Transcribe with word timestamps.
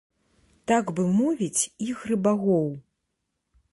Так 0.69 0.85
бы 0.99 1.03
мовіць, 1.19 1.67
ігры 1.91 2.15
багоў. 2.29 2.67